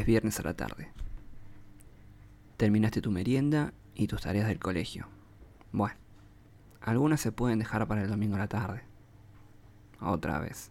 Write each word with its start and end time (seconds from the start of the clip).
Es 0.00 0.06
viernes 0.06 0.40
a 0.40 0.44
la 0.44 0.54
tarde. 0.54 0.88
Terminaste 2.56 3.02
tu 3.02 3.10
merienda 3.10 3.74
y 3.94 4.06
tus 4.06 4.22
tareas 4.22 4.48
del 4.48 4.58
colegio. 4.58 5.06
Bueno, 5.72 5.94
algunas 6.80 7.20
se 7.20 7.32
pueden 7.32 7.58
dejar 7.58 7.86
para 7.86 8.00
el 8.02 8.08
domingo 8.08 8.36
a 8.36 8.38
la 8.38 8.48
tarde. 8.48 8.82
Otra 10.00 10.38
vez. 10.38 10.70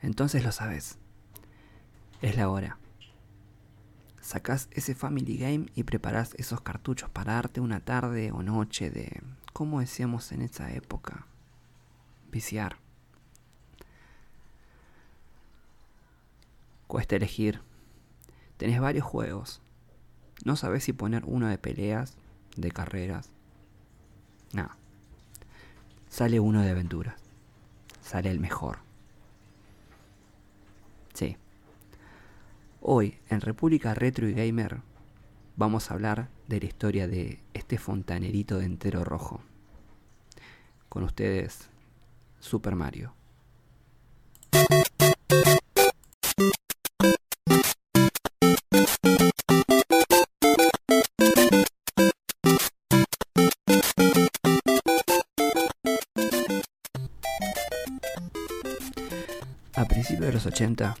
Entonces 0.00 0.42
lo 0.42 0.52
sabes. 0.52 0.96
Es 2.22 2.34
la 2.34 2.48
hora. 2.48 2.78
Sacás 4.22 4.70
ese 4.70 4.94
Family 4.94 5.36
Game 5.36 5.66
y 5.74 5.82
preparás 5.82 6.32
esos 6.38 6.62
cartuchos 6.62 7.10
para 7.10 7.34
darte 7.34 7.60
una 7.60 7.80
tarde 7.80 8.32
o 8.32 8.42
noche 8.42 8.90
de, 8.90 9.22
¿cómo 9.52 9.80
decíamos 9.80 10.32
en 10.32 10.40
esa 10.40 10.72
época? 10.72 11.26
Viciar. 12.30 12.85
Cuesta 16.86 17.16
elegir. 17.16 17.60
Tenés 18.56 18.80
varios 18.80 19.04
juegos. 19.04 19.60
No 20.44 20.56
sabes 20.56 20.84
si 20.84 20.92
poner 20.92 21.24
uno 21.24 21.48
de 21.48 21.58
peleas, 21.58 22.16
de 22.56 22.70
carreras. 22.70 23.30
No. 24.52 24.68
Sale 26.08 26.40
uno 26.40 26.62
de 26.62 26.70
aventuras. 26.70 27.20
Sale 28.00 28.30
el 28.30 28.40
mejor. 28.40 28.78
Sí. 31.14 31.36
Hoy, 32.80 33.18
en 33.28 33.40
República 33.40 33.94
Retro 33.94 34.28
y 34.28 34.32
Gamer, 34.32 34.80
vamos 35.56 35.90
a 35.90 35.94
hablar 35.94 36.28
de 36.46 36.60
la 36.60 36.66
historia 36.66 37.08
de 37.08 37.40
este 37.52 37.78
fontanerito 37.78 38.58
de 38.58 38.66
entero 38.66 39.02
rojo. 39.02 39.40
Con 40.88 41.02
ustedes, 41.02 41.68
Super 42.38 42.76
Mario. 42.76 43.12
A 59.76 59.84
principios 59.84 60.28
de 60.28 60.32
los 60.32 60.46
80, 60.46 60.96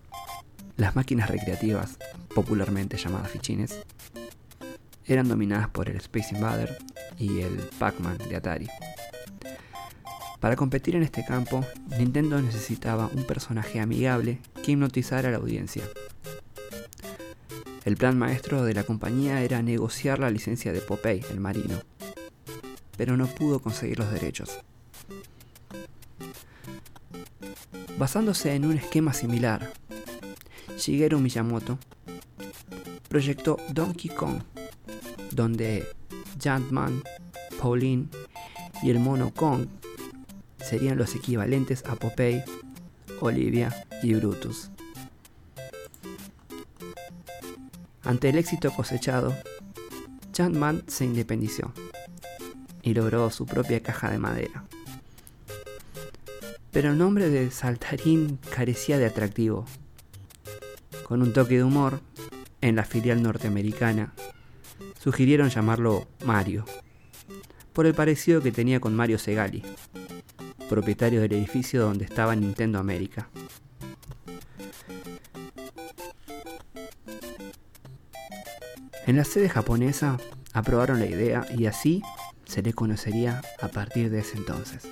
las 0.76 0.94
máquinas 0.96 1.30
recreativas, 1.30 1.96
popularmente 2.34 2.98
llamadas 2.98 3.30
fichines, 3.30 3.80
eran 5.06 5.28
dominadas 5.28 5.70
por 5.70 5.88
el 5.88 5.96
Space 5.96 6.34
Invader 6.34 6.76
y 7.18 7.40
el 7.40 7.56
Pac-Man 7.78 8.18
de 8.28 8.36
Atari. 8.36 8.68
Para 10.40 10.56
competir 10.56 10.94
en 10.94 11.04
este 11.04 11.24
campo, 11.24 11.64
Nintendo 11.98 12.38
necesitaba 12.42 13.08
un 13.14 13.24
personaje 13.24 13.80
amigable 13.80 14.40
que 14.62 14.72
hipnotizara 14.72 15.30
a 15.30 15.32
la 15.32 15.38
audiencia. 15.38 15.84
El 17.86 17.96
plan 17.96 18.18
maestro 18.18 18.62
de 18.62 18.74
la 18.74 18.84
compañía 18.84 19.40
era 19.40 19.62
negociar 19.62 20.18
la 20.18 20.28
licencia 20.28 20.74
de 20.74 20.82
Popeye, 20.82 21.24
el 21.30 21.40
marino, 21.40 21.80
pero 22.98 23.16
no 23.16 23.26
pudo 23.26 23.60
conseguir 23.60 24.00
los 24.00 24.12
derechos. 24.12 24.58
Basándose 27.98 28.54
en 28.54 28.66
un 28.66 28.76
esquema 28.76 29.14
similar, 29.14 29.72
Shigeru 30.76 31.18
Miyamoto 31.18 31.78
proyectó 33.08 33.56
Donkey 33.70 34.10
Kong, 34.10 34.42
donde 35.30 35.88
Jumpman, 36.42 37.02
Pauline 37.58 38.08
y 38.82 38.90
el 38.90 39.00
mono 39.00 39.32
Kong 39.32 39.66
serían 40.58 40.98
los 40.98 41.14
equivalentes 41.14 41.84
a 41.86 41.96
Popeye, 41.96 42.44
Olivia 43.20 43.86
y 44.02 44.12
Brutus. 44.12 44.70
Ante 48.02 48.28
el 48.28 48.36
éxito 48.36 48.70
cosechado, 48.72 49.34
Jumpman 50.36 50.84
se 50.86 51.06
independició 51.06 51.72
y 52.82 52.92
logró 52.92 53.30
su 53.30 53.46
propia 53.46 53.82
caja 53.82 54.10
de 54.10 54.18
madera. 54.18 54.66
Pero 56.76 56.90
el 56.90 56.98
nombre 56.98 57.30
de 57.30 57.50
Saltarín 57.50 58.38
carecía 58.54 58.98
de 58.98 59.06
atractivo. 59.06 59.64
Con 61.04 61.22
un 61.22 61.32
toque 61.32 61.56
de 61.56 61.64
humor, 61.64 62.00
en 62.60 62.76
la 62.76 62.84
filial 62.84 63.22
norteamericana, 63.22 64.12
sugirieron 65.00 65.48
llamarlo 65.48 66.06
Mario, 66.26 66.66
por 67.72 67.86
el 67.86 67.94
parecido 67.94 68.42
que 68.42 68.52
tenía 68.52 68.78
con 68.78 68.94
Mario 68.94 69.18
Segali, 69.18 69.62
propietario 70.68 71.22
del 71.22 71.32
edificio 71.32 71.80
donde 71.80 72.04
estaba 72.04 72.36
Nintendo 72.36 72.78
América. 72.78 73.30
En 79.06 79.16
la 79.16 79.24
sede 79.24 79.48
japonesa 79.48 80.18
aprobaron 80.52 81.00
la 81.00 81.06
idea 81.06 81.46
y 81.56 81.64
así 81.64 82.02
se 82.44 82.60
le 82.60 82.74
conocería 82.74 83.40
a 83.62 83.68
partir 83.68 84.10
de 84.10 84.18
ese 84.18 84.36
entonces. 84.36 84.86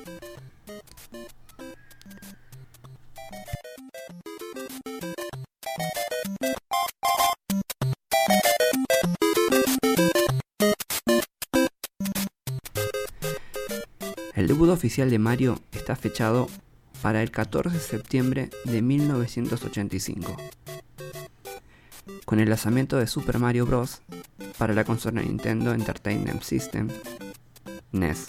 El 14.34 14.48
debut 14.48 14.68
oficial 14.68 15.10
de 15.10 15.20
Mario 15.20 15.60
está 15.70 15.94
fechado 15.94 16.48
para 17.02 17.22
el 17.22 17.30
14 17.30 17.70
de 17.70 17.80
septiembre 17.80 18.50
de 18.64 18.82
1985, 18.82 20.36
con 22.24 22.40
el 22.40 22.48
lanzamiento 22.48 22.96
de 22.96 23.06
Super 23.06 23.38
Mario 23.38 23.64
Bros. 23.64 24.02
para 24.58 24.74
la 24.74 24.82
consola 24.82 25.22
Nintendo 25.22 25.72
Entertainment 25.72 26.42
System, 26.42 26.88
NES. 27.92 28.26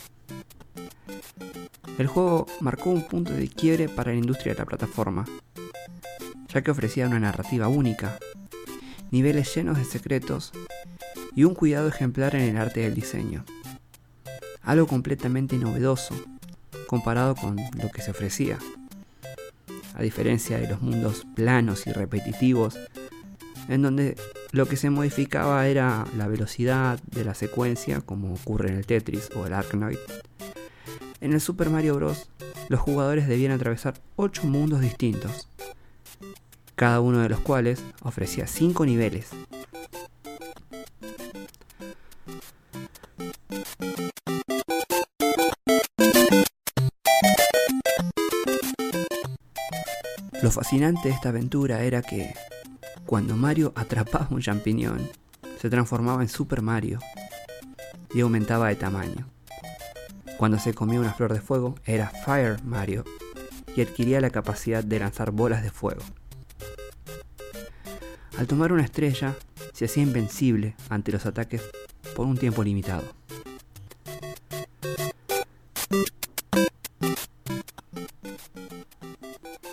El 1.98 2.06
juego 2.06 2.46
marcó 2.60 2.92
un 2.92 3.08
punto 3.08 3.34
de 3.34 3.48
quiebre 3.48 3.90
para 3.90 4.12
la 4.12 4.20
industria 4.20 4.54
de 4.54 4.60
la 4.60 4.66
plataforma, 4.66 5.26
ya 6.50 6.62
que 6.62 6.70
ofrecía 6.70 7.08
una 7.08 7.20
narrativa 7.20 7.68
única, 7.68 8.20
niveles 9.10 9.56
llenos 9.56 9.80
de 9.80 9.86
secretos 9.86 10.52
y 11.36 11.46
un 11.46 11.56
cuidado 11.56 11.88
ejemplar 11.88 12.36
en 12.36 12.42
el 12.42 12.58
arte 12.58 12.82
del 12.82 12.94
diseño 12.94 13.44
algo 14.66 14.88
completamente 14.88 15.58
novedoso 15.58 16.16
comparado 16.88 17.36
con 17.36 17.58
lo 17.82 17.90
que 17.92 18.02
se 18.02 18.12
ofrecía. 18.12 18.60
A 19.96 20.02
diferencia 20.02 20.60
de 20.60 20.68
los 20.68 20.82
mundos 20.82 21.26
planos 21.36 21.88
y 21.88 21.92
repetitivos, 21.92 22.78
en 23.68 23.82
donde 23.82 24.18
lo 24.52 24.68
que 24.68 24.76
se 24.76 24.90
modificaba 24.90 25.68
era 25.68 26.06
la 26.18 26.28
velocidad 26.28 27.00
de 27.12 27.26
la 27.26 27.34
secuencia, 27.34 28.02
como 28.02 28.34
ocurre 28.34 28.70
en 28.70 28.78
el 28.78 28.86
Tetris 28.86 29.30
o 29.36 29.46
el 29.46 29.54
Arkanoid. 29.54 29.98
En 31.22 31.34
el 31.34 31.42
Super 31.42 31.70
Mario 31.70 31.96
Bros., 31.96 32.30
los 32.70 32.80
jugadores 32.80 33.28
debían 33.28 33.52
atravesar 33.52 33.96
8 34.16 34.44
mundos 34.46 34.82
distintos, 34.82 35.48
cada 36.76 37.00
uno 37.00 37.20
de 37.20 37.30
los 37.30 37.40
cuales 37.40 37.82
ofrecía 38.02 38.48
5 38.48 38.86
niveles, 38.86 39.30
Lo 50.46 50.52
fascinante 50.52 51.10
de 51.10 51.16
esta 51.16 51.30
aventura 51.30 51.82
era 51.82 52.04
que 52.04 52.32
cuando 53.08 53.36
Mario 53.36 53.74
atrapaba 53.76 54.28
un 54.30 54.42
champiñón, 54.42 55.10
se 55.60 55.72
transformaba 55.72 56.22
en 56.22 56.30
Super 56.30 56.62
Mario 56.62 57.00
y 58.14 58.22
aumentaba 58.22 58.68
de 58.68 58.76
tamaño. 58.76 59.28
Cuando 60.38 60.60
se 60.60 60.76
comía 60.76 61.00
una 61.00 61.16
flor 61.16 61.34
de 61.34 61.42
fuego, 61.42 61.74
era 61.84 62.10
Fire 62.10 62.64
Mario 62.64 63.06
y 63.76 63.82
adquiría 63.82 64.22
la 64.22 64.30
capacidad 64.30 64.84
de 64.84 65.00
lanzar 65.00 65.32
bolas 65.32 65.64
de 65.64 65.72
fuego. 65.72 66.04
Al 68.38 68.46
tomar 68.46 68.72
una 68.72 68.84
estrella, 68.84 69.34
se 69.74 69.86
hacía 69.86 70.04
invencible 70.04 70.76
ante 70.90 71.12
los 71.12 71.26
ataques 71.26 71.64
por 72.16 72.28
un 72.28 72.38
tiempo 72.38 72.64
limitado. 72.64 73.25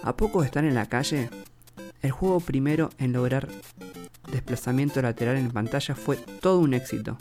A 0.02 0.16
poco 0.16 0.40
de 0.40 0.46
estar 0.46 0.64
en 0.64 0.74
la 0.74 0.86
calle, 0.86 1.30
el 2.02 2.10
juego 2.10 2.40
primero 2.40 2.90
en 2.98 3.12
lograr 3.12 3.48
desplazamiento 4.32 5.00
lateral 5.00 5.36
en 5.36 5.52
pantalla 5.52 5.94
fue 5.94 6.16
todo 6.16 6.58
un 6.58 6.74
éxito 6.74 7.18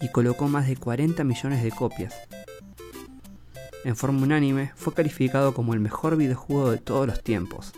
y 0.00 0.08
colocó 0.10 0.48
más 0.48 0.66
de 0.66 0.76
40 0.76 1.24
millones 1.24 1.62
de 1.62 1.70
copias. 1.70 2.14
En 3.84 3.96
forma 3.96 4.22
unánime, 4.22 4.72
fue 4.76 4.92
calificado 4.92 5.54
como 5.54 5.72
el 5.72 5.80
mejor 5.80 6.16
videojuego 6.16 6.70
de 6.70 6.78
todos 6.78 7.06
los 7.06 7.22
tiempos. 7.22 7.72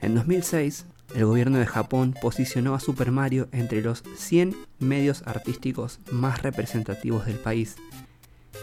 En 0.00 0.14
2006, 0.14 0.86
el 1.16 1.24
gobierno 1.24 1.58
de 1.58 1.66
Japón 1.66 2.14
posicionó 2.22 2.76
a 2.76 2.80
Super 2.80 3.10
Mario 3.10 3.48
entre 3.50 3.82
los 3.82 4.04
100 4.16 4.54
medios 4.78 5.22
artísticos 5.26 5.98
más 6.12 6.42
representativos 6.42 7.26
del 7.26 7.38
país 7.38 7.74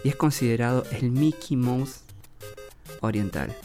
y 0.05 0.09
es 0.09 0.15
considerado 0.15 0.85
el 0.91 1.11
Mickey 1.11 1.57
Mouse 1.57 2.04
oriental. 3.01 3.55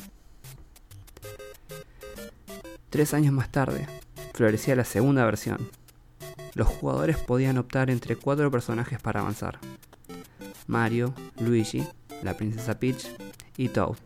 Tres 2.90 3.14
años 3.14 3.32
más 3.32 3.50
tarde, 3.50 3.86
florecía 4.34 4.74
la 4.74 4.84
segunda 4.84 5.24
versión. 5.24 5.70
Los 6.54 6.68
jugadores 6.68 7.16
podían 7.16 7.58
optar 7.58 7.90
entre 7.90 8.16
cuatro 8.16 8.50
personajes 8.50 9.00
para 9.00 9.20
avanzar. 9.20 9.58
Mario, 10.66 11.14
Luigi, 11.38 11.86
la 12.22 12.34
princesa 12.36 12.78
Peach 12.78 13.06
y 13.56 13.68
Toad. 13.68 13.96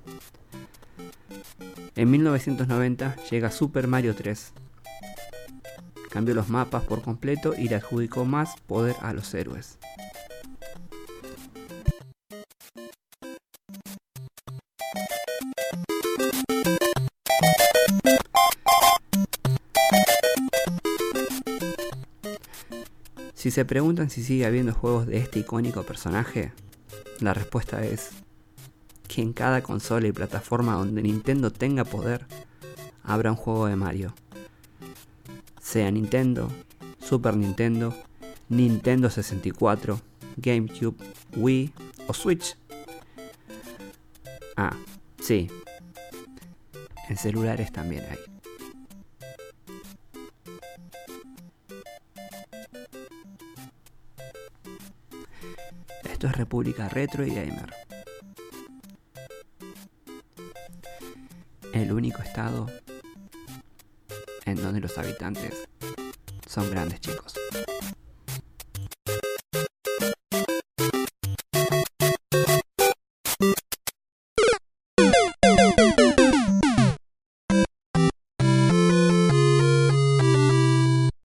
En 1.96 2.10
1990 2.10 3.16
llega 3.30 3.50
Super 3.50 3.86
Mario 3.86 4.14
3. 4.14 4.52
Cambió 6.10 6.34
los 6.34 6.48
mapas 6.48 6.84
por 6.84 7.02
completo 7.02 7.54
y 7.56 7.68
le 7.68 7.76
adjudicó 7.76 8.24
más 8.24 8.56
poder 8.66 8.96
a 9.00 9.12
los 9.12 9.32
héroes. 9.34 9.78
Si 23.44 23.50
se 23.50 23.66
preguntan 23.66 24.08
si 24.08 24.24
sigue 24.24 24.46
habiendo 24.46 24.72
juegos 24.72 25.06
de 25.06 25.18
este 25.18 25.40
icónico 25.40 25.82
personaje, 25.82 26.54
la 27.20 27.34
respuesta 27.34 27.84
es 27.84 28.08
que 29.06 29.20
en 29.20 29.34
cada 29.34 29.62
consola 29.62 30.06
y 30.06 30.12
plataforma 30.12 30.76
donde 30.76 31.02
Nintendo 31.02 31.50
tenga 31.52 31.84
poder, 31.84 32.26
habrá 33.02 33.32
un 33.32 33.36
juego 33.36 33.66
de 33.66 33.76
Mario. 33.76 34.14
Sea 35.60 35.90
Nintendo, 35.90 36.50
Super 36.98 37.36
Nintendo, 37.36 37.94
Nintendo 38.48 39.10
64, 39.10 40.00
GameCube, 40.38 40.96
Wii 41.36 41.74
o 42.06 42.14
Switch. 42.14 42.56
Ah, 44.56 44.74
sí. 45.20 45.50
En 47.10 47.18
celulares 47.18 47.70
también 47.72 48.04
hay. 48.10 48.33
Es 56.24 56.32
República 56.32 56.88
Retro 56.88 57.22
y 57.26 57.34
Gamer. 57.34 57.70
El 61.74 61.92
único 61.92 62.22
estado 62.22 62.66
en 64.46 64.56
donde 64.56 64.80
los 64.80 64.96
habitantes 64.96 65.68
son 66.48 66.70
grandes 66.70 67.02
chicos. 67.02 67.34